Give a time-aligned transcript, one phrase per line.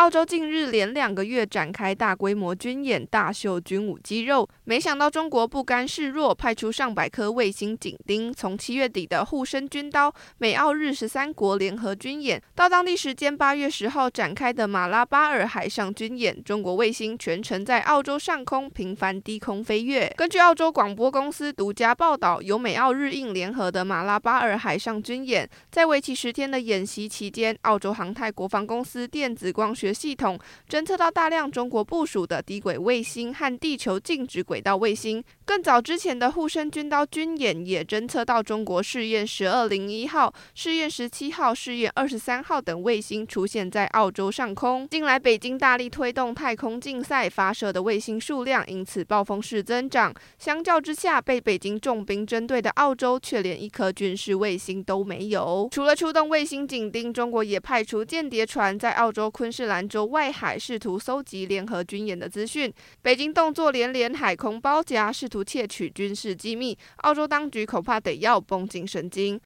[0.00, 4.48] 澳洲近日连两个月展开大规模军演，大秀军武肌肉。
[4.64, 8.32] 没想到中国不甘示弱，派出上百颗卫星紧盯。
[8.32, 20.10] 从七月底的护身军刀，美澳日十三国联合军演，到当地时间八月十号展开的马拉巴尔海上军演，中国卫星全程在澳洲上空频繁低空飞跃。
[20.16, 35.22] 根据澳洲广播公司独家报道，由美澳日印联合的马拉巴尔海上军演，在为期十天的演习期间，澳洲航太国防公司电子光学系统侦测到大量中国部署的低轨卫星和地球静止轨道卫星。
[35.44, 44.86] 更早之前的护身军刀军演也侦测到中国试验十二零一号、试验十七号、试验二十三号等卫星出现在澳洲上空。
[44.88, 50.14] 近来北京大力推动太空竞赛，发射的卫星数量因此暴风式增长。
[50.38, 55.68] 相较之下，被北京重兵针对的澳洲却连一颗军事卫星都没有。
[55.72, 62.70] 除了出动卫星紧盯，中国也派出间谍船在澳洲昆士兰兰州外海试图搜集联合军演的资讯。
[63.00, 66.76] 北京动作连连，海空包夹，试图窃取军事机密。
[66.96, 69.38] 澳洲当局恐怕得要绷紧神经。